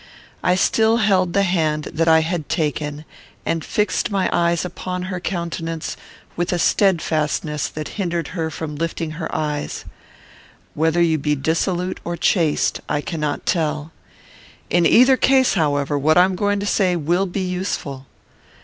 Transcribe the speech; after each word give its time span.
I 0.41 0.55
still 0.55 0.97
held 0.97 1.33
the 1.33 1.43
hand 1.43 1.89
that 1.93 2.07
I 2.07 2.21
had 2.21 2.49
taken, 2.49 3.05
and 3.45 3.63
fixed 3.63 4.09
my 4.09 4.31
eyes 4.33 4.65
upon 4.65 5.03
her 5.03 5.19
countenance 5.19 5.95
with 6.35 6.51
a 6.51 6.57
steadfastness 6.57 7.67
that 7.67 7.89
hindered 8.01 8.29
her 8.29 8.49
from 8.49 8.75
lifting 8.75 9.11
her 9.11 9.29
eyes. 9.31 9.85
"I 9.85 9.85
know 9.85 9.93
you 9.93 9.93
not; 9.93 10.79
whether 10.79 11.01
you 11.03 11.17
be 11.19 11.35
dissolute 11.35 11.99
or 12.03 12.17
chaste, 12.17 12.81
I 12.89 13.01
cannot 13.01 13.45
tell. 13.45 13.91
In 14.71 14.87
either 14.87 15.17
case, 15.17 15.53
however, 15.53 15.99
what 15.99 16.17
I 16.17 16.25
am 16.25 16.35
going 16.35 16.59
to 16.61 16.65
say 16.65 16.95
will 16.95 17.27
be 17.27 17.43
useful. 17.47 18.07